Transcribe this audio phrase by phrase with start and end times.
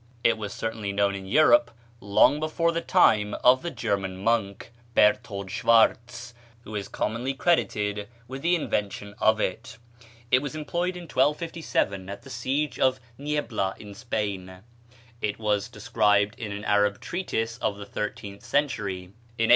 [0.23, 1.69] It was certainly known in Europe
[1.99, 8.41] long before the time of the German monk, Berthold Schwarz, who is commonly credited with
[8.41, 9.77] the invention of it.
[10.31, 14.63] It was employed in 1257 at the siege of Niebla, in Spain.
[15.21, 19.11] It was described in an Arab treatise of the thirteenth century.
[19.37, 19.49] In A.